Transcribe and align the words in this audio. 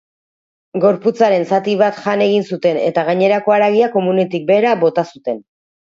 Gorpuaren 0.85 1.45
zati 1.51 1.75
bat 1.83 2.01
jan 2.07 2.25
egin 2.29 2.49
zuten 2.55 2.83
eta 2.89 3.07
gainerako 3.13 3.57
haragia 3.61 3.95
komunetik 4.01 4.53
behera 4.53 4.77
bota 4.87 5.11
zuten. 5.17 5.45